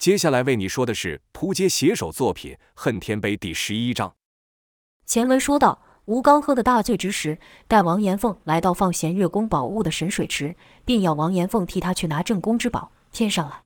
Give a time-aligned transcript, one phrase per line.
[0.00, 4.14] 接下来为你说的是扑街写手作品《恨天碑》第十一章。
[5.04, 7.38] 前文说到，吴刚喝得大醉之时，
[7.68, 13.62] 带王延凤来到放弦月宫宝物的神水池，并要王延凤替他去拿镇宫之宝天上来。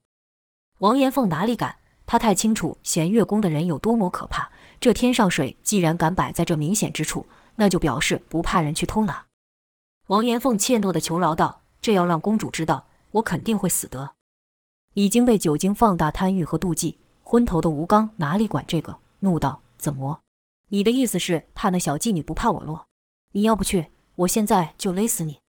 [0.80, 1.76] 王延凤哪里敢？
[2.04, 4.50] 他太清楚弦月宫的人有多么可怕。
[4.80, 9.26] 这天上水既然敢摆在这明显之处，那就表示不怕人去偷拿。
[10.08, 14.14] 王延凤怯懦的求饶道：“这要让公主知道，我肯定会死的。”
[14.94, 20.20] 已经被酒精放大贪欲和妒忌昏头的吴刚哪里管这个，怒道：“怎么？
[20.68, 22.86] 你的意思是怕那小妓女不怕我落？
[23.32, 25.40] 你要不去，我现在就勒死你！”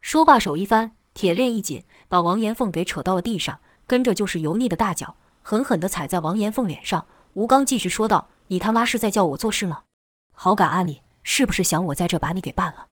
[0.00, 7.06] 说罢，手一翻，铁链一紧，把王延凤给扯到了地上，跟着就是油腻的大脚，狠狠地踩在王延凤脸上。
[7.32, 9.84] 吴刚继续说道：“你他妈是在叫我做事吗？
[10.32, 11.02] 好敢啊你！
[11.22, 12.88] 是不是想我在这把你给办了？”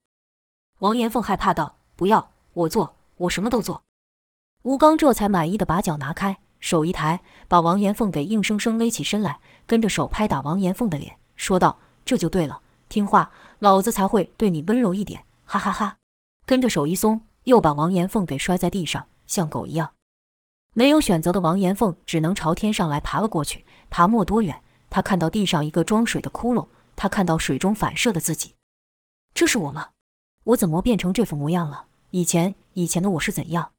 [0.79, 3.83] 王延凤害怕道：“不要，我做，我什么都做。”
[4.65, 15.97] 吴刚这才满意的把脚拿开，手一抬，把王延凤给硬生生勒起身来，跟着手拍打王延凤的脸，说道：“这就对了，听话，老子才会对你温柔一点。”哈哈哈。
[16.47, 19.91] 跟着手一松，又把王延凤给摔在地上，像狗一样。
[20.73, 23.63] 没有选择的王延凤只能朝天上来爬了过去。
[23.91, 28.55] 爬没多远，他看到地上一个装水的窟窿，他看到水中反射的自己。
[29.35, 29.89] 这是我吗？
[30.45, 31.85] 我怎么变成这副模样了？
[32.09, 33.73] 以前，以前的我是怎样？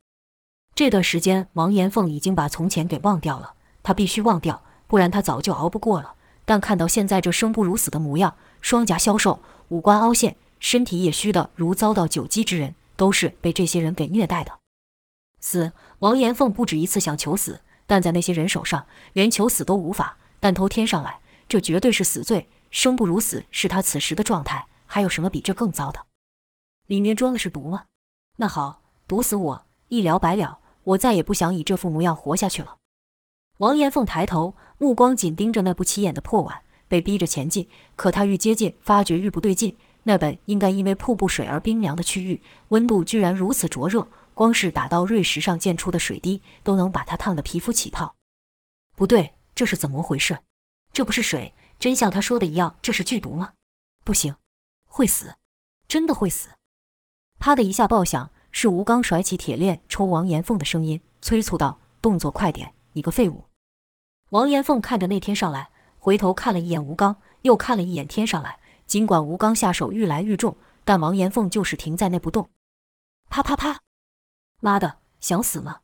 [0.76, 3.54] 这段时间，王延凤已经把从前给忘掉了。
[3.82, 6.16] 他必须忘掉，不然他早就熬不过了。
[6.44, 14.52] 但看到现在这生不如死的模样，双颊消瘦，五官凹陷，身体也虚得如遭到九击之人，都是被这些人给虐待的。
[15.40, 15.72] 死！
[16.00, 20.18] 王延凤不止一次想求死，但在那些人手上，连求死都无法。
[20.40, 22.50] 但偷天上来，这绝对是死罪。
[22.70, 26.04] 生不如死是他此时的状态，还有什么比这更糟的？
[26.86, 27.84] 里面装的是毒吗？
[28.36, 30.58] 那好，毒死我，一了百了。
[30.86, 32.76] 我再也不想以这副模样活下去了。
[33.58, 37.68] 王延凤抬头，目光紧盯着那不起眼的破碗，被逼着前进。
[37.96, 39.76] 可他愈接近，发觉愈不对劲。
[40.04, 48.14] 那本应该因为瀑布水而冰凉的区域，温度居然如此灼热，光是打到锐石上溅出的水滴，都能把他烫得皮肤起泡。
[48.94, 50.38] 不对，这是怎么回事？
[50.92, 53.54] 这不是水，真像他说的一样，这是剧毒吗？
[54.04, 54.36] 不行，
[54.86, 55.34] 会死，
[55.88, 56.50] 真的会死！
[57.40, 58.30] 啪的一下爆响。
[58.58, 63.44] 是吴刚甩起铁链抽王延凤的声音，催促道：“动作快点，你个废物！”
[64.32, 65.68] 王延凤看着那天上来，
[65.98, 68.58] 回头看了一眼吴刚，又看了一眼天上来。
[68.86, 70.56] 尽管吴刚下手愈来愈重，
[70.86, 72.48] 但王延凤就是停在那不动。
[73.28, 73.80] 啪啪啪！
[74.62, 75.80] 妈的，想死吗？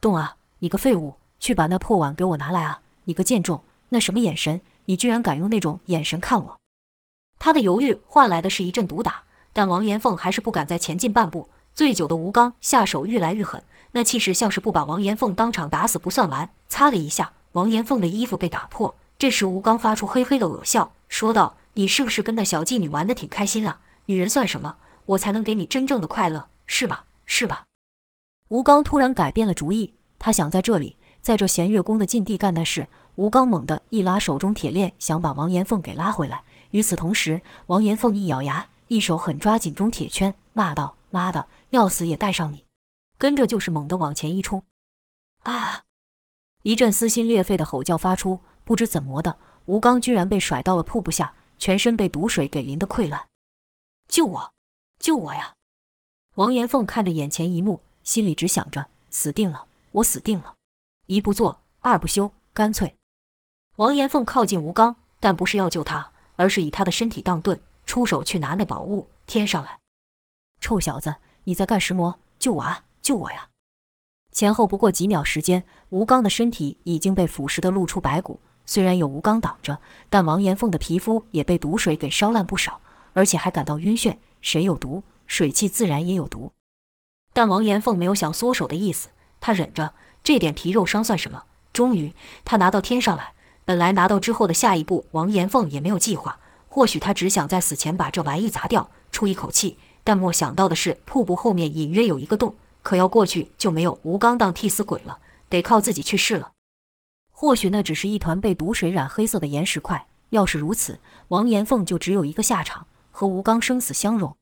[0.00, 0.38] 动啊！
[0.60, 2.80] 你个废物，去把那破碗给我拿来啊！
[3.04, 4.62] 你个贱种，那什么眼神？
[4.86, 6.58] 你居然敢用那种眼神看我！
[7.38, 11.50] 他的犹豫换来的是一阵毒打，但王延凤还是不敢再前进半步。
[11.74, 16.48] 醉酒的吴刚下手愈来愈狠，那气势像是不把王延凤当场打死不算完。
[16.68, 18.94] 擦了一下，王延凤的衣服被打破。
[19.18, 23.80] 这时，吴刚发出嘿嘿的恶笑，说道：“你是不是跟那小妓女玩得挺开心啊？
[24.06, 24.76] 女人算什么？
[25.06, 27.04] 我才能给你真正的快乐，是吧？
[27.26, 27.64] 是吧？”
[28.50, 32.86] 吴刚突然改变了主意，他想在这里，在这弦月宫的禁地干那事。
[33.16, 36.42] 吴刚猛地一拉手中铁链，想把王延凤给拉回来。
[36.70, 42.66] 与此同时，王延凤一咬牙，一手狠抓紧中铁圈，骂道：“妈的！”要死也带上你，
[43.18, 44.62] 跟着就是猛地往前一冲，
[45.42, 45.82] 啊！
[46.62, 49.36] 一阵撕心裂肺的吼叫发出，不知怎么的，
[49.66, 53.26] 吴刚居然被甩到了瀑布下，全身被毒水给淋得溃烂。
[54.06, 54.54] 救我！
[55.00, 55.54] 救我呀！
[56.36, 60.54] 王延凤看着眼前一幕，心里只想着死定了，我死定了！
[61.06, 62.96] 一不做二不休，干脆……
[63.76, 69.80] 王延凤靠近吴刚，但不是要救他，而是以他的身体当盾，出手去拿那宝物天上来。
[70.60, 71.16] 臭小子！
[71.44, 72.18] 你在干什么？
[72.38, 72.84] 救我啊！
[73.02, 73.48] 救我呀！
[74.32, 78.40] 前后不过几秒时间，吴刚的身体已经被腐蚀的露出白骨。
[78.66, 79.78] 虽然有吴刚挡着，
[80.08, 82.80] 但王延凤的皮肤也被毒水给烧烂不少，
[83.12, 84.16] 而且还感到晕眩。
[84.40, 86.52] 谁有毒，水汽自然也有毒。
[87.32, 89.10] 但王延凤没有想缩手的意思，
[89.40, 91.44] 他忍着，这点皮肉伤算什么？
[91.72, 93.34] 终于，他拿到天上来。
[93.66, 96.38] 本来拿到之后的下一步，王延凤也没有计划。
[96.68, 99.78] 或许他只想在死前把这玩意砸掉，出一口气。
[100.04, 105.18] 但没想到的是，瀑布后面隐约有一个洞，可要过去就没有吴刚当替死鬼了，
[105.48, 106.52] 得靠自己去试了。
[107.32, 110.06] 或许那只是一团被毒水染黑色的岩石块。
[110.30, 114.36] 要是如此，王延凤就只有一个下场，和吴刚生死相容。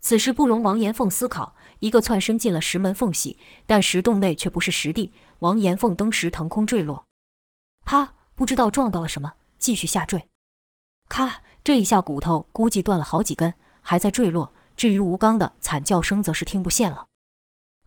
[0.00, 5.12] 此事不容王延凤思考，一个窜身进了石门缝隙，但石洞内却不是实地。
[5.40, 7.04] 王延凤登时腾空坠落，
[7.84, 8.12] 啪！
[8.34, 10.28] 不知道撞到了什么，继续下坠。
[11.08, 11.40] 咔！
[11.64, 14.52] 这一下骨头估计断了好几根，还在坠落。
[14.76, 17.06] 至于吴刚的惨叫声，则是听不见了。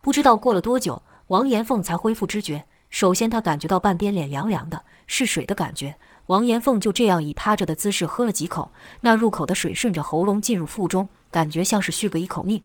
[0.02, 5.96] 不知道过了多久，王延凤才恢复知觉，首先他感觉到半边脸凉凉的，是水的感觉。
[6.26, 12.62] 王延凤就这样以趴着的姿势喝了几口，那入口的水顺着喉咙进入腹中，感觉像是续个一口命，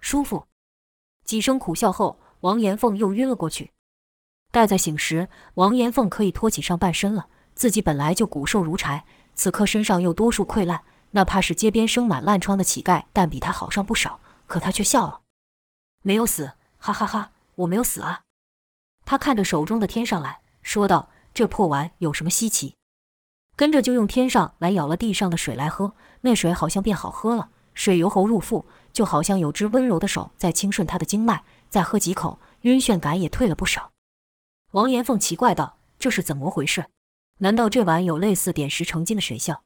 [0.00, 0.44] 舒服。
[1.24, 3.70] 几声苦笑后，王延凤又晕了过去。
[4.50, 7.26] 待再醒时，王延凤可以托起上半身了。
[7.54, 9.04] 自己本来就骨瘦如柴，
[9.34, 14.20] 此刻身上又多处溃烂，那怕是街边生满烂疮的乞丐，但比他好上不少。
[14.46, 15.20] 可他却笑了，
[16.02, 18.22] 没有死，哈哈哈，我没有死啊！
[19.04, 22.74] 他看着手中的天上来说道：“这破碗有什么稀奇？”
[23.54, 31.44] 跟着就用天上来舀了地上的水来喝，那水好像变好喝了，水由喉入腹，就好像有只温柔的手在清顺他的经脉。
[31.68, 33.90] 再喝几口，晕眩感也退了不少。
[34.72, 36.86] 王延凤奇怪道：“这是怎么回事？
[37.40, 39.62] 难道这碗有类似点石成金的水效？”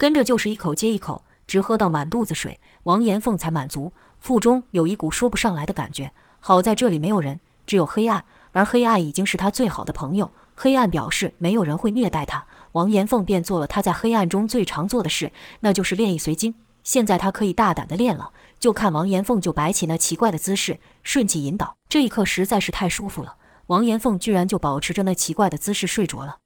[0.00, 3.92] 跟着就是一口接一口，直喝到满肚子水，王延凤才满足。
[4.18, 6.10] 腹中有一股说不上来的感觉。
[6.38, 10.30] 好在这里没有人，只有黑暗，而黑暗已经是他最好的朋友。
[10.54, 12.46] 黑暗表示没有人会虐待他。
[12.72, 16.54] 王延凤便做了他在黑暗中最常做的事，那就是练意随经。
[16.82, 21.76] 现在他可以大胆地练了，就看王延凤就摆起那奇怪的姿势，顺气引导。
[21.90, 23.34] 这一刻实在是太舒服了，
[23.66, 26.38] 王延凤居然就保持着那奇怪的姿势睡着了。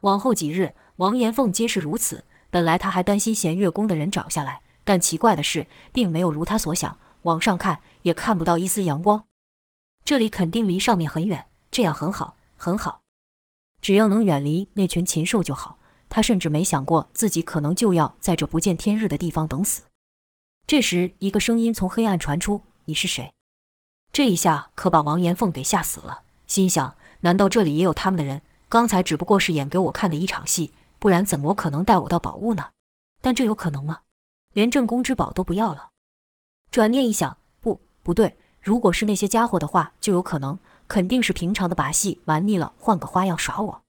[0.00, 2.24] 往后几日，王延凤皆是如此。
[2.50, 9.24] 本来他还担心弦月宫的人找下来，但奇怪的是，并没有如他所想，往上看也看不到一丝阳光。
[10.04, 13.00] 这里肯定离上面很远，这样很好，很好。
[13.80, 15.78] 只要能远离那群禽兽就好。
[16.12, 19.82] 他甚至没想过自己可能就要在这不见天日的地方等死。
[20.66, 23.32] 这时，一个声音从黑暗传出：“你是谁？”
[24.12, 28.42] 这一下可把王延凤给吓死了，心想：难道这里也有他们的人？
[28.68, 32.70] 刚才只不过是演给我看的一场戏，不然怎么可能带我到宝物呢？
[33.20, 34.02] 但这有可能吗？
[34.52, 35.88] 连镇宫之宝都不要了？
[36.70, 40.56] 转念一想，不，不对，如果是那些家伙的话，就有可能。
[40.86, 43.82] 肯定是平常的把戏玩腻了，换个花样耍我。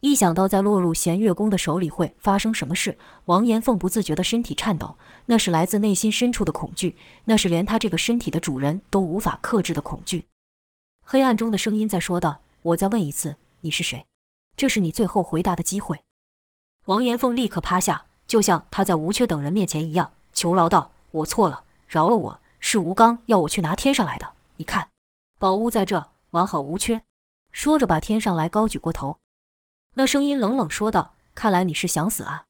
[0.00, 10.26] 一想到在落入弦月宫的手里会发生什么事，王延凤不自觉的身体颤抖，那是来自内心深处的恐惧，那是连他这个身体的主人都无法克制的恐惧。
[11.02, 14.04] 黑暗中的声音在说道：“我再问一次，你是谁？
[14.54, 16.02] 这是你最后回答的机会。”
[16.88, 24.32] 王延凤立刻趴下，就像他在吴缺等人面前一样，求饶道：“我错了，饶了我，是吴刚要我去拿天上来的。
[24.56, 24.88] 你看，
[25.38, 27.02] 宝物在这。”完好无缺，
[27.52, 29.18] 说着把天上来高举过头。
[29.94, 32.46] 那声音冷冷说道：“看来你是想死啊！”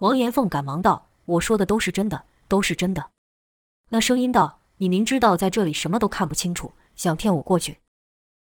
[0.00, 3.10] 王延凤赶忙道：“我说的都是真的，都是真的。”
[3.90, 7.80] 那声音道：“你明知道在这里什么都看不清楚，想骗我过去？”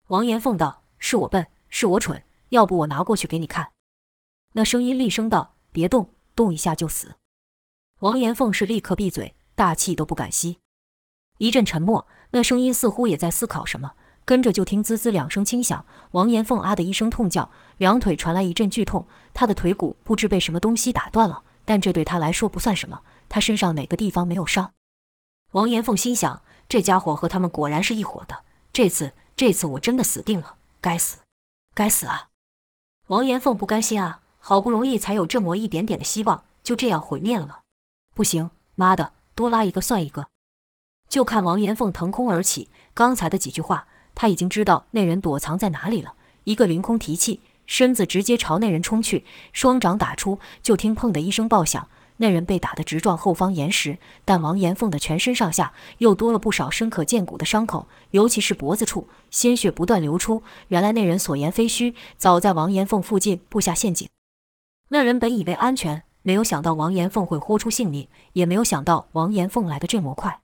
[0.07, 3.71] 王延凤道：“是我笨，是我蠢，要不我拿过去给你看。”
[4.57, 7.13] 那声音厉声道：“别动，动一下就死。”
[8.01, 10.57] 王延凤是立刻闭嘴，大气都不敢吸。
[11.37, 13.91] 一阵沉默，那声音似乎也在思考什么。
[14.25, 24.73] 跟着就听滋滋两声轻响，王延凤啊的一声痛叫，两腿传来一阵剧痛，他的腿骨不知被什么东西打断了，但这对他来说不算什么，他身上哪个地方没有伤？
[25.51, 28.39] 王延凤心想，这家伙和他们果然是一伙的，
[28.73, 31.19] 这次这次我真的死定了，该死，
[31.75, 32.29] 该死啊！
[33.09, 37.57] 王延凤不甘心啊，好不容易才有这么一点点的希望，就这样毁灭了吗？
[38.15, 40.27] 不行，妈的，多拉一个算一个！
[41.09, 43.87] 就看王延凤腾空而起，刚才的几句话。
[44.15, 46.13] 他已经知道那人躲藏在哪里了，
[46.45, 53.97] 一个凌空提气，身子直接朝那人冲去，双掌打出，就听砰的一声爆响，那人被打得直撞后方岩石。
[54.23, 60.41] 但王延凤的全身上下又多了不少深可见骨的伤口，尤其是脖子处，鲜血不断流出。
[60.69, 64.07] 原来那人所言非虚，早在王延凤附近布下陷阱。
[64.89, 70.39] 那人本以为安全，没有想到王延凤会豁出性命，也没有想到王延凤来的这么快，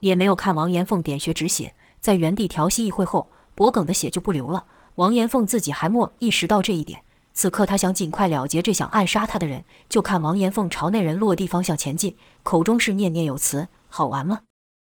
[0.00, 1.74] 也没有看王延凤点穴止血。
[2.00, 4.66] 在原地调息一会后，脖梗的血就不流了。
[4.94, 9.64] 王延凤自己还没意识到这一点，此刻他想尽快了结这想暗杀他的人。
[9.88, 14.42] 就看王延凤朝那人落地方向前进，口中是念念有词：“好玩吗？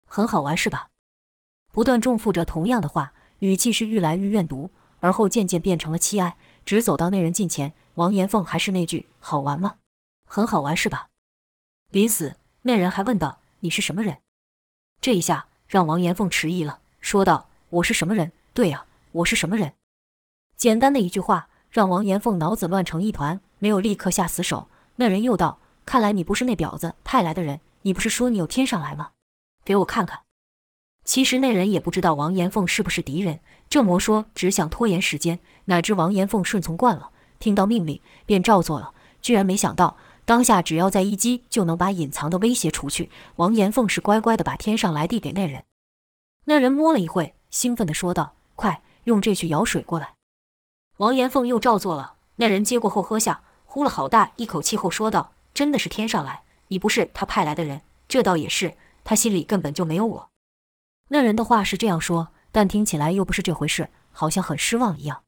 [0.08, 0.88] 很好玩是吧？”
[1.72, 6.36] 不断重复着同样的话，语气是愈来愈怨毒，而后渐渐变成了凄哀。
[6.66, 9.76] 直走到那人近前，王延凤还是那句：“好玩吗？
[10.26, 11.08] 很好玩是吧？”
[11.90, 14.18] 临死，那人还问道：“你是什么人？”
[15.00, 16.80] 这一下让王延凤迟疑了。
[17.00, 18.32] 说道：“我是什么人？
[18.54, 19.74] 对呀，我是什么人？”
[20.56, 24.68] 简单的一句话，让王延凤脑子乱成一团，没有立刻下死手。
[24.96, 29.10] 那人又道：“看来你不是那婊子派来的人，你不是说你有天上来吗？
[29.64, 30.22] 给我看看。”
[31.04, 35.40] 其实那人也不知道王延凤是不是敌人，这么说只想拖延时间。
[35.64, 37.10] 哪知王延凤顺从惯了，
[37.42, 43.10] 听到命令便照做了，居然没想到当下只要再一击就能把隐藏的威胁除去。
[43.34, 45.64] 王延凤是乖乖的把天上来递给那人。
[46.44, 50.14] 那人摸了一会，兴奋地说道：“快，用这去舀水过来。”
[50.98, 52.14] 王延凤又照做了。
[52.36, 58.74] 那人接过后喝下，呼了好大一口气后说道：“真的是天上来，你不是他派来的人，这倒也是。
[59.02, 60.28] 他心里根本就没有我。”
[61.10, 65.22] 那人的话是这样说，但听起来又不是这回事，好像很失望一样。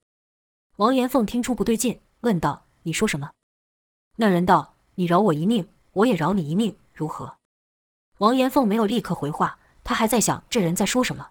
[0.77, 3.31] 王延凤听出不对劲，问道：“你说什么？”
[4.17, 7.37] 那人道：“你饶我一命，我也饶你一命，如何？”
[8.19, 11.31] 王延凤没有立刻回话，他还在想这人在说什么，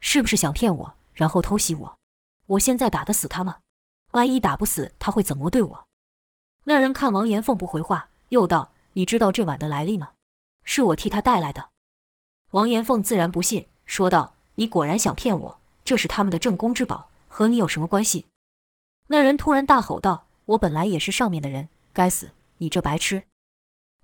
[0.00, 1.98] 是不是想骗我，然后偷袭我？
[2.46, 3.60] 我现在打得死他吗？
[4.10, 5.86] 万一打不死，他会怎么对我？
[6.64, 10.10] 那人看王延凤不回话，又道：“你知道这碗的来历吗？
[10.64, 11.70] 是我替他带来的。”
[12.52, 18.26] 王延凤自然不信，说道：“你果然想骗我，这是他们的镇宫之宝，和你有什么关系？”
[19.12, 20.24] 那人突然大吼道
[20.56, 22.30] ：“我本来也是上面的人，该死！
[22.56, 23.24] 你这白痴！”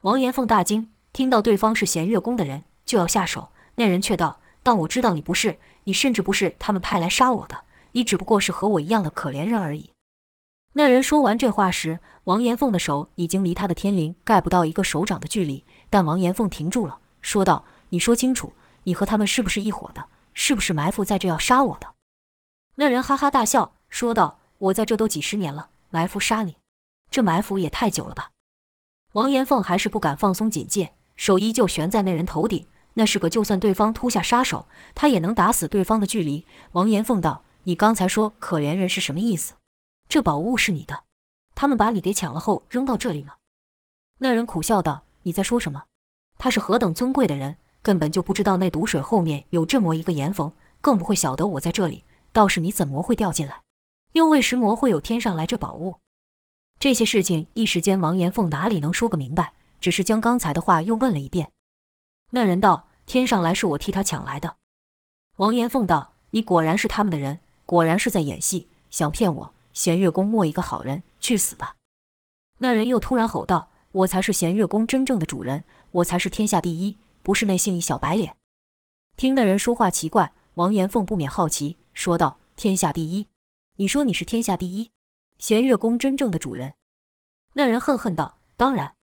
[0.04, 3.48] 王延凤大惊，听到对方是弦月宫的人，就要下手。
[3.76, 9.92] 那人却道：“但我知道你不是，你甚至不是他们派来杀我的，你只不过是和我一样的可怜人而已。”
[10.76, 15.64] 那人说完这话时，王延凤的手已经离他的天灵盖不到一个手掌的距离。
[15.88, 20.04] 但王延凤停住了，说道：“你说清楚，你和他们是不是一伙的？
[20.34, 21.94] 是不是埋伏在这要杀我的？”
[22.76, 26.56] 那人哈哈大笑，说道：“我在这都几十年了，埋伏杀你，
[27.10, 28.30] 这埋伏也太久了吧？”
[29.14, 32.66] 王延凤还是不敢放松警戒，手依旧悬在那人头顶。
[32.94, 36.44] 那是个就算对方突下杀手，他也能打死对方的距离。
[36.72, 39.54] 王延凤道：“你刚才说可怜人是什么意思？”
[40.08, 41.04] 这宝物是你的，
[41.54, 43.36] 他们把你给抢了后扔到这里了。
[44.18, 45.84] 那人苦笑道：“你在说什么？
[46.38, 52.04] 他是何等尊贵的人，根本就不知道那毒水后面有这么一个岩缝，更不会晓得我在这里。
[52.32, 53.62] 倒是你怎么会掉进来？
[54.12, 55.96] 又为什么会有天上来这宝物？”
[56.80, 61.50] 这些事情一时间王延凤哪里能说个明白，只是将刚才的话又问了一遍。
[62.30, 64.56] 那人道：“天上来是我替他抢来的。”
[65.38, 71.76] 王延凤道：“你果然是他们的人，果然是在演戏，想骗我。”弦月宫没一个好人，去死吧！
[72.58, 75.62] 那人又突然吼道：“我才是弦月宫真正的主人，
[75.92, 78.34] 我才是天下第一，不是那姓易小白脸。”
[79.16, 83.28] 听那人说话奇怪，王延凤不免好奇，说道：“天下第一？
[83.80, 84.90] 你说你是天下第一？
[85.38, 86.75] 弦月宫真正的主人？”
[87.54, 88.94] 那人恨恨道：“当然。”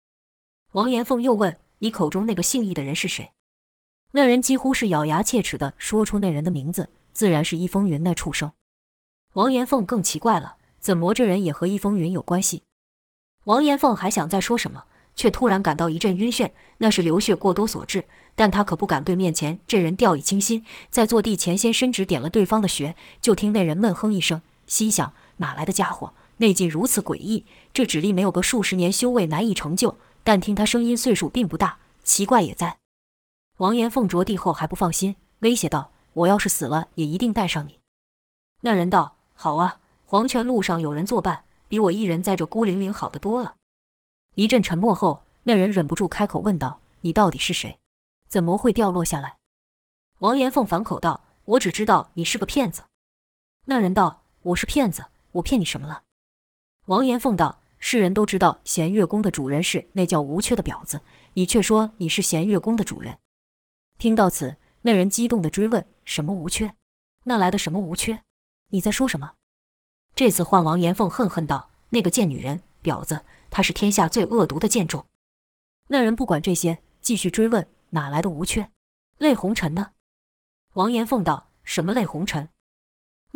[0.74, 3.32] 王延凤又问：“你口中那个姓易的人是谁？”
[4.12, 8.52] 那人几乎是咬牙切齿地说出那人的名字，自然是易风云那畜生。
[9.36, 10.58] 王延凤更奇怪了。
[10.82, 12.64] 怎么这人也和易风云有关系？
[13.46, 14.84] 王延凤还想再说什么，
[15.16, 18.04] 却突然感到一阵晕眩，那是流血过多所致。
[18.36, 29.98] 但他可不敢对面前这人掉以轻心，在坐地前先伸指点了对方的穴，就听那人闷哼一声，心想哪来的家伙，内劲如此诡异，这指力没有个数十年修为难以成就。
[30.24, 32.78] 但听他声音岁数并不大，奇怪也在。
[33.58, 37.80] 王延凤着地后还不放心，威胁道：“我要是死了，也一定带上你。”
[38.62, 43.56] 那人道：“好啊。”黄泉路上有人作伴，比我一人在这孤零零好得多了。
[44.36, 47.80] 一阵沉默后，那人忍不住开口问道：“你到底是谁？
[48.28, 49.38] 怎么会掉落下来？”
[50.20, 52.84] 王延凤反口道：“我只知道你是个骗子。”
[53.66, 55.06] 那人道：“我是骗子？
[55.32, 56.04] 我骗你什么了？”
[56.86, 61.02] 王延凤道：“世人都知道弦月宫的主人是那叫吴缺的婊子，
[61.34, 63.18] 你却说你是弦月宫的主人。”
[63.98, 66.76] 听到此，那人激动地追问：“什么吴缺？
[67.24, 68.22] 那来的什么吴缺？
[68.70, 69.34] 你在说什么？”
[70.14, 75.08] 这次换王延凤恨恨道：“那个贱女人，婊子，她是天下最恶毒的贱种。”
[75.90, 78.70] 那人不管这些，继续追问：“哪来的吴缺？
[79.18, 79.94] 泪红尘呢？”
[80.74, 82.50] 王延凤道：“什么泪红尘？”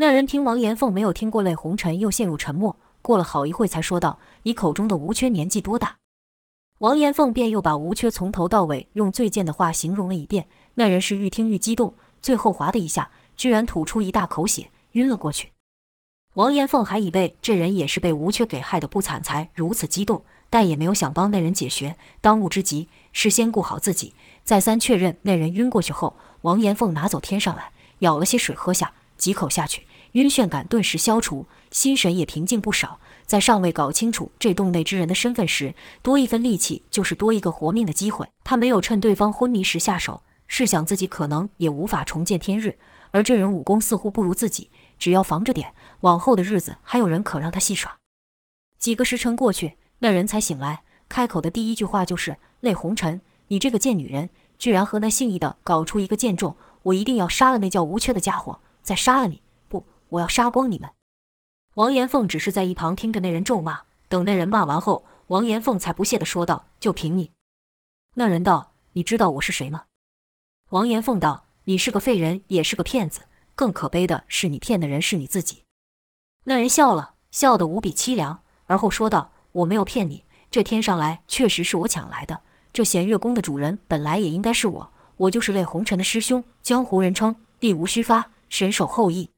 [0.02, 2.78] 那人听王延凤没有听过泪红尘，又陷入沉默。
[3.02, 5.98] 过了好一会，才说道：“你口中的吴缺年纪多大？”
[6.80, 10.48] 王延凤便又把吴缺从头到尾用最贱的话形容了一遍。
[10.76, 15.52] 那人是愈听愈激动，最后哗的一下，居然吐出一大口血，晕了过去。
[16.36, 21.98] 王延凤还以为这人也是被吴缺给害得不惨，才如此激动，但也没有想帮那人解穴。
[22.22, 24.14] 当务之急是先顾好自己。
[24.46, 33.00] 再三确认那人晕过去后，王延凤拿走天上来，舀了些水喝下，几口下去，晕眩感顿时消除，心神也平静不少。
[33.28, 38.28] 在尚未搞清楚这洞内之人的身份时，多一分力气就是多一个活命的机会。
[38.44, 42.80] 他没有趁对方昏迷时下手，试想自己可能也无法重见天日，
[43.12, 44.72] 而这人武功似乎不如自己。
[44.98, 47.98] 只要防着点，往后的日子还有人可让他戏耍。
[48.80, 56.56] 几个时辰过去，那人才醒来，开口的第一句话就是：“泪红尘，你这个贱女人，居然和那姓易的搞出一个贱种！
[56.84, 58.60] 我一定要杀了那叫吴缺的家伙，
[58.90, 59.44] 再杀了你！
[59.68, 60.90] 不，我要杀光你们！”
[61.78, 67.32] 王延凤只是在一旁听着那人咒骂，等那人骂完后，王延凤才不屑地说道：“就凭你？”
[68.18, 69.84] 那人道：“你知道我是谁吗？”
[70.72, 73.22] 王延凤道：“你是个废人，也是个骗子。”
[73.54, 75.66] 更可悲的是，你骗的人是你自己。”
[76.46, 82.42] 那人笑了，笑得无比凄凉，而后说道：“我没有骗你，这天上来确实是我抢来的。
[82.74, 89.30] 这弦月宫的主人本来也应该是我，我就是泪红尘的师兄，江湖人称地无虚发，神手后羿。”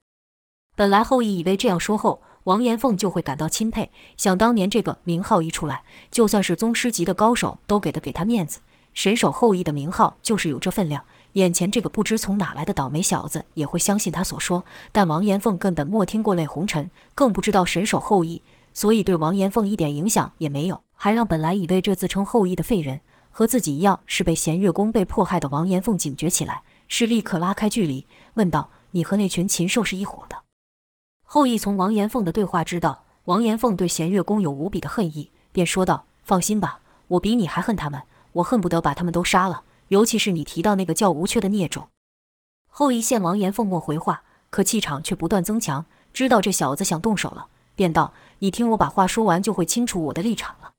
[0.76, 3.92] 本来后羿以为这样说后，王延凤就会感到钦佩。
[4.18, 8.62] 想当年这个名号一出来，就算是宗师级的高手都给得给他面子。
[8.94, 11.04] 神手后羿的名号就是有这分量。
[11.34, 18.42] 眼前这个不知从哪来的倒霉小子也会相信他所说，但王延凤根本没听过泪红尘，更不知道神手后羿，
[18.74, 23.00] 所以对王延凤一点影响也没有，还让本来以为这自称后羿的废人
[23.30, 30.44] 和自己一样是被弦月宫被迫害的王延凤警觉起来，是立刻拉开距离，问道：“你和那群禽兽是一伙的？”
[31.24, 38.02] 后羿从王延凤的对话知道王延凤对弦月宫有无比的恨意，便说道：“放心吧，我比你还恨他们，
[38.34, 41.90] 我恨不得把他们都杀了。”尤其是你提到那个叫吴缺的孽种，
[42.70, 50.72] 后羿见王延凤莫回话，可气场却不断增强，知道这小子想动手了，便道：“你听我把话说完，就会清楚我的立场了。”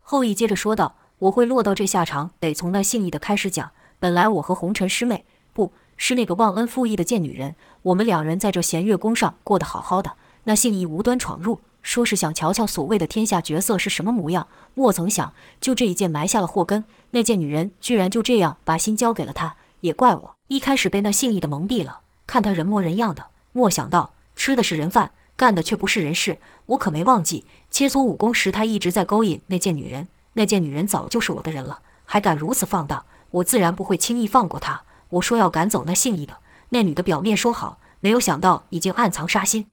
[0.00, 3.72] 后羿接着说道：“我会落到这下场，得从那姓易的开始讲。
[3.98, 5.70] 本来我和红尘师妹，不
[6.02, 10.12] 是那个忘恩负义的贱女人，我们两人在这弦月宫上过得好好的，
[10.44, 16.84] 那姓易无端闯入。”说是想瞧瞧所谓的天下绝色是什么模样，莫曾想就这一剑埋下了祸根。
[17.10, 26.38] 那贱女人居然就这样把心交给了他，也怪我一开始被那姓易的蒙蔽了，看他人模人样的，莫想到吃的是人饭，干的却不是人事。
[26.64, 30.08] 我可没忘记切磋武功时，他一直在勾引那贱女人。
[30.32, 34.82] 那贱女人早就是我的人了，还敢如此放荡，我自然不会轻易放过他。
[35.10, 36.38] 我说要赶走那姓易的，
[36.70, 39.66] 那女的表面说好，没有想到已经暗藏杀心。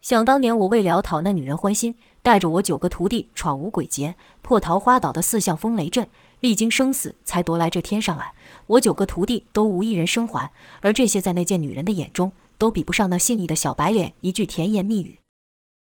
[0.00, 6.08] 想当年，我为了讨那女人欢心，带着我九个徒弟闯五鬼节，破桃花岛的四象风雷阵，
[6.40, 8.34] 历经生死才夺来这天上来。
[8.66, 10.52] 我九个徒弟都无一人生还，
[10.82, 15.18] 而这些在那贱女人的眼中，都比不上那姓易的小白脸一句甜言蜜语。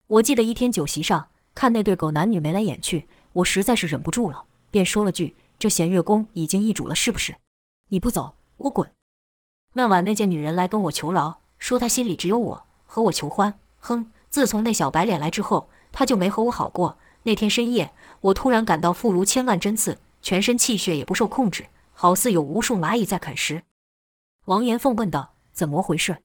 [0.08, 7.36] 我记得一天酒席上，看那对狗男女眉来眼去，我实在是忍不住了，便说了句：“这弦月宫已经易主了，是不是？
[7.90, 8.92] 你不走，我滚。”
[9.74, 13.60] 那晚那贱女人来跟我求饶，说她心里只有我，和我求欢。
[13.80, 14.12] 哼！
[14.30, 16.98] 自从那小白脸来之后，她就没和我好过。
[17.24, 17.92] 那天深夜，
[18.22, 23.64] 我突然感到腹如千万针刺，全身气血也不受控制，好似有无数蚂蚁在啃食。
[24.46, 26.18] 王延凤问道：“怎么回事？”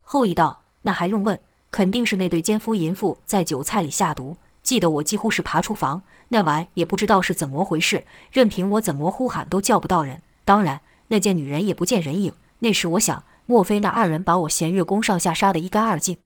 [0.00, 1.40] 后羿道：“那还用问？
[1.70, 4.36] 肯定是那对奸夫淫妇在酒菜里下毒。
[4.62, 10.22] 记得我几乎是爬出房，那晚也不知道是怎么回事，任凭我怎么呼喊都叫不到人。
[10.44, 10.80] 当然，
[11.12, 12.32] 那贱女人也不见人影。
[12.60, 16.16] 那时我想，莫非那二人把我弦月宫上下杀得一干二净？”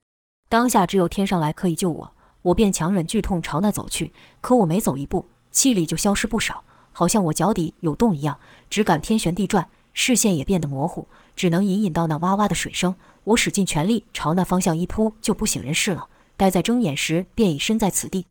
[0.49, 4.13] 当下只有天上来可以救我，我便强忍剧痛朝那走去。
[4.41, 8.39] 可我没走一步，气力就消失不少，好像我脚底有洞一样，
[8.71, 12.95] 只感天旋地转，视线也变得模糊，只能隐隐到那哇哇的水声。
[13.25, 16.09] 我使尽全力朝那方向一扑，就不省人事了。
[16.37, 18.27] 待在睁眼时，便已身在此地。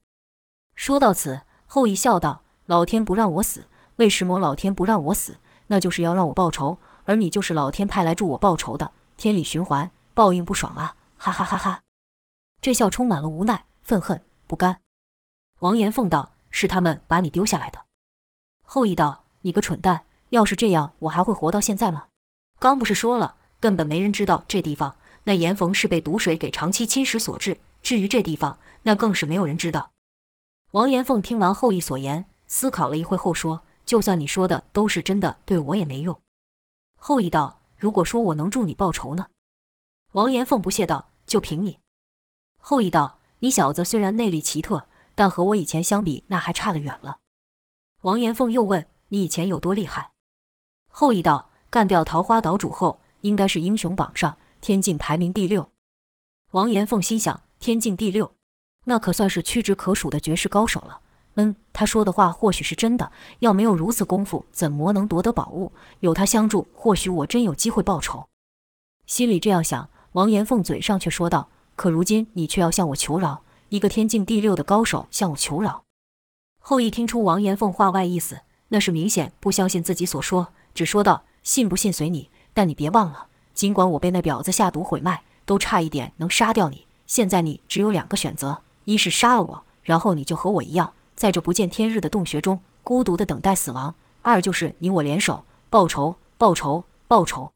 [0.74, 3.66] 说到此，后羿笑道：“老天不让我死，
[3.98, 5.36] 为什么老天不让我死？
[5.68, 8.92] 那就是要让我报仇，而你就是老天派来助我报仇的。
[9.18, 10.96] 天理循环，报应不爽啊！
[11.18, 11.82] 哈哈哈哈。”
[12.62, 14.82] 这笑充满了无奈、愤恨、不甘。
[15.60, 17.86] 王延凤道：“是他们把你丢下来的。”
[18.66, 20.06] 后羿道：“你个蠢蛋！
[20.30, 22.08] 要是这样，我还会活到现在吗？
[22.60, 24.96] 刚不是说了，根本没人知道这地方。
[25.24, 27.58] 那严逢是被毒水给长期侵蚀所致。
[27.82, 29.92] 至于这地方，那更是没有人知道。”
[30.72, 36.20] 王延凤听完后羿所言，思考了一会后说：“就算你说的都是真的，对我也没用。”
[36.98, 39.28] 后羿道：“如果说我能助你报仇呢？”
[40.14, 41.80] 王延凤不屑道：“就凭你。”
[42.58, 47.20] 后羿道：“你小子虽然内力奇特，但和我以前相比，那还差得远了。”
[48.02, 50.12] 王延凤又问：“你以前有多厉害？”
[50.90, 55.72] 后羿道：“干掉桃花岛主后，应该是英雄榜上天境排名第六。”
[56.52, 58.34] 王延凤心想：“天境第六，
[58.86, 61.02] 那可算是屈指可数的绝世高手了。”
[61.36, 63.12] 嗯，他说的话或许是真的。
[63.40, 65.72] 要没有如此功夫，怎么能夺得宝物？
[66.00, 68.28] 有他相助，或许我真有机会报仇。
[69.06, 71.50] 心里这样想，王延凤嘴上却说道。
[71.76, 75.84] 可如今你却要向我求饶，一个天境第六的高手向我求饶。
[76.60, 86.88] 后羿听出王延凤话外意思，那是明显不相信自己所说，只说道：“信不信随你，但你别忘了，尽管我被那婊子下毒毁脉，都差一点能杀掉你。
[87.06, 97.52] 现在你只有两个选择：一是杀了我，然后你就和我一样，在这不见天日的洞穴中孤独地等待死亡；二就是你我联手报仇，报仇，报仇。”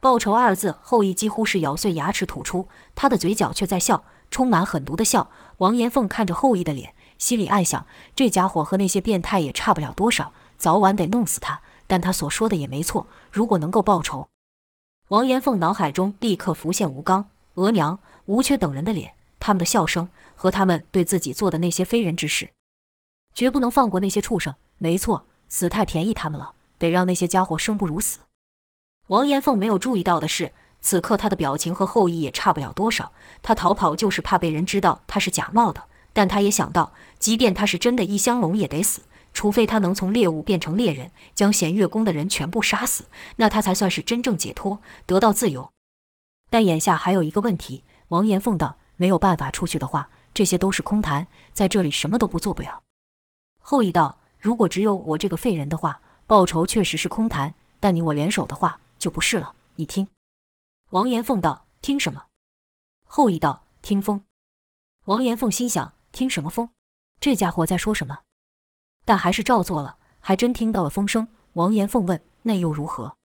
[0.00, 5.30] 报仇二字，后羿几乎是咬碎牙齿吐出，他的嘴角却在笑，充满狠毒的笑。
[5.58, 11.62] 王延凤看着后羿的脸，心里暗想：这家伙和那些变态也差不了多少，早晚得弄死他。
[11.86, 14.28] 但他所说的也没错，如果能够报仇。
[15.08, 22.50] 王延凤脑海中立刻浮现吴刚、额娘、吴缺等人的脸，他们的笑声和他们对自己做的那些非人之事，
[23.34, 24.54] 绝不能放过那些畜生。
[24.78, 28.20] 没错，死太便宜他们了，得让那些家伙生不如死。
[29.08, 33.12] 王延凤没有注意到的是，此刻他的表情和后羿也差不了多少。
[33.42, 39.02] 他逃跑就是怕被人知道他是假冒的，但他也想到，即便他是真的异香龙，也得死。
[39.32, 45.70] 除非他能从猎物变成猎人，将弦月宫的人全部杀死，那他才算是真正解脱，得到自由。
[46.50, 52.82] 但眼下还有一个问题，王延凤道：“没有办法出去的话，这些都是空谈，在这里什么都不做不了。”
[53.66, 59.54] 后羿道：“如果只有我这个废人的话，报仇确实是空谈；但你我联手的话，就不是了。
[59.76, 60.06] 你听。”
[60.92, 62.26] 王延凤道：“听什么？”
[63.08, 64.22] 后羿道：“听风。”
[65.06, 66.68] 王延凤心想：“听什么风？
[67.18, 68.18] 这家伙在说什么？”
[69.06, 71.26] 但还是照做了，还真听到了风声。
[71.54, 73.16] 王延凤问：“那又如何？”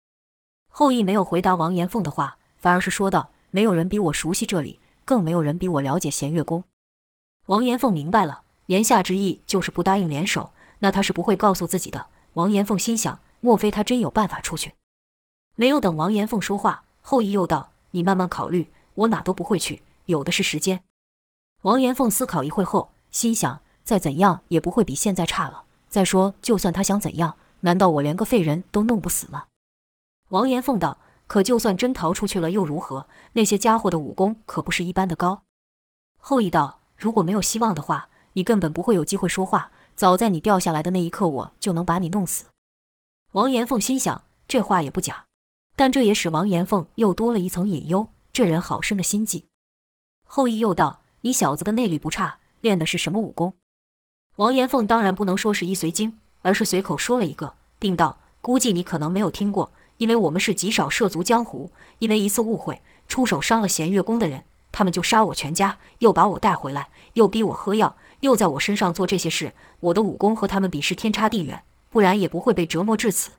[0.70, 6.62] 后羿没有回答王延凤的话，反而是说道：“没有人比我熟悉这里，更没有人比我了解弦月宫。”
[7.46, 12.06] 王延凤明白了，言下之意就是不答应联手，那他是不会告诉自己的。
[12.34, 14.74] 王延凤心想：莫非他真有办法出去？
[15.56, 20.84] 没有等王延凤说话，后羿又道：“你慢慢考虑，我哪都不会去，有的是时间。”
[21.64, 25.64] 王延凤思考一会后，心想：再怎样也不会比现在差了。
[25.88, 29.46] 再说，就算他想怎样，难道我连个废人都弄不死吗？
[30.28, 33.06] 王延凤道：“可就算真逃出去了又如何？
[33.32, 35.44] 那些家伙的武功可不是一般的高。”
[36.20, 39.70] 后羿道：“如果没有希望的话，你根本不会有机会说话。
[39.94, 42.44] 早在你掉下来的那一刻，我就能把你弄死。”
[43.32, 45.26] 王延凤心想：这话也不假，
[45.74, 48.08] 但这也使王延凤又多了一层隐忧。
[48.32, 49.46] 这人好生的心计。
[50.24, 53.54] 后羿又道：“你小子的内力不差，练的是什么武功？”
[54.36, 69.52] 王延凤当然不能说是易随经，而是随口说了一个，并道：“估计你可能没有听过，因为我们是极少涉足江湖，因为一次误会，出手伤了弦月宫的人，他们就杀我全家，又把我带回来，又逼我喝药，又在我身上做这些事。
[69.80, 73.30] 我的武功和他们比是天差地远，不然也不会被折磨至此。”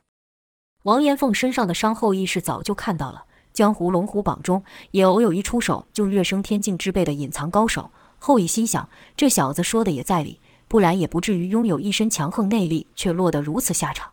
[0.84, 4.62] 王延凤身上的伤，后羿是早就看到了，江湖龙虎榜中
[4.92, 7.90] 也偶有一出手就跃升天境之辈的隐藏高手。
[8.18, 10.40] 后羿心想，这小子说的也在理。
[10.68, 14.12] 不然也不至于拥有一身强横内力，却落得如此下场。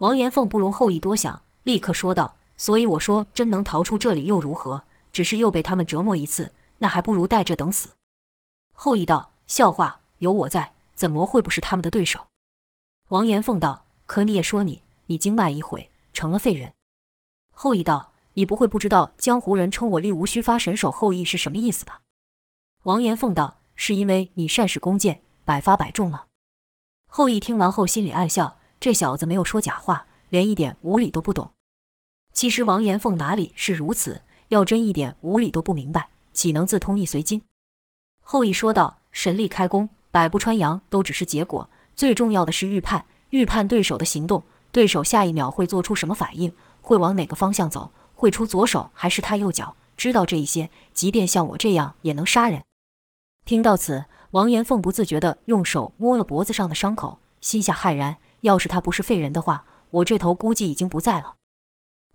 [0.00, 4.82] 王延凤不容后羿多想，立刻说道：“所以我说，真能逃出这里又如何？
[5.14, 7.88] 只是又被他们折磨一次，那还不如带着等死。”
[8.76, 12.28] 后羿道：“笑话，有我在，怎么会不是他们的对手？”
[13.10, 16.72] 王延凤道：“可你也说你，你经脉已毁，成了废人。”
[17.52, 22.00] 后羿道：“你不会不知道江湖人称我力无虚发神手后羿是什么意思吧？”
[22.84, 26.28] 王延凤道：“是因为你善使弓箭。”百发百中了。
[27.06, 31.52] 后羿听完后心里暗笑，这小子没有说假话，连一点无理都不懂。
[32.32, 34.22] 其实王延凤哪里是如此？
[34.48, 37.42] 要真一点无理都不明白，岂能自通易随经？
[38.22, 49.76] 后羿说道：“神力开弓，百步穿杨都只是结果，最重要的是预判，预判对手的行动，对手下一秒会做出什么反应，会往哪个方向走，会出左手还是踏右脚。
[49.96, 52.62] 知道这一些，即便像我这样也能杀人。”
[53.46, 54.06] 听到此。
[54.32, 58.16] 王延凤不自觉地用手摸了脖子上的伤口，心下骇然。
[58.40, 61.34] 要是他不是废人的话，我这头估计已经不在了。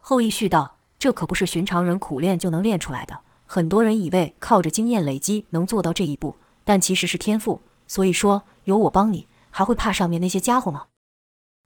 [0.02, 3.20] 后羿续道：“这可不是寻常人苦练就能练出来的。
[3.46, 6.36] 很多人以为靠着经验累积能做到这一步，
[6.68, 7.62] 但其实是天赋。
[7.88, 10.88] 所以说，有我帮你，还会怕上面那些家伙吗？”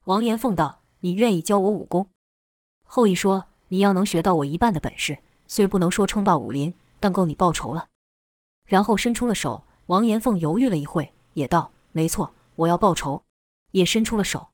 [0.06, 2.08] 王延凤道：“你愿意教我武功？”
[2.86, 7.88] 后羿说：“你要能学到我一半的本事，虽不能说称霸武林，但够你报仇了。”
[8.70, 9.64] 然后伸出了手。
[9.88, 13.24] 王延凤犹豫了一会，也道：“没错，我要报仇。”
[13.72, 14.51] 也伸出了手。